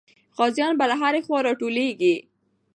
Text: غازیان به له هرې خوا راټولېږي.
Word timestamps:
غازیان 0.37 0.73
به 0.79 0.85
له 0.91 0.95
هرې 1.01 1.21
خوا 1.25 1.39
راټولېږي. 1.47 2.15